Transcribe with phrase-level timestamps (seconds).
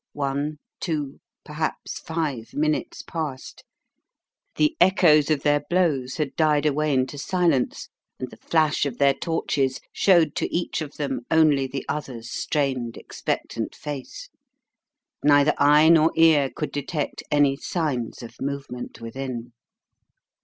[0.13, 3.63] One, two, perhaps five minutes passed;
[4.55, 9.13] the echoes of their blows had died away into silence, and the flash of their
[9.13, 13.41] torches showed to each of them only the other's strained 38 The House of Shadows
[13.45, 14.29] 39 expectant face.
[15.23, 19.53] Neither eye nor ear could detect any signs of movement within.